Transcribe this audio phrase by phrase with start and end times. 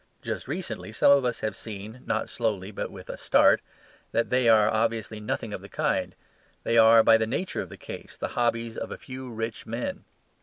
[0.23, 3.61] Just recently some of us have seen (not slowly, but with a start)
[4.13, 6.15] that they are obviously nothing of the kind.
[6.63, 10.03] They are, by the nature of the case, the hobbies of a few rich men.